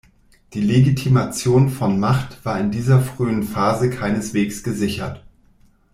[0.55, 5.23] Die Legitimation von Macht war in dieser frühen Phase keineswegs gesichert.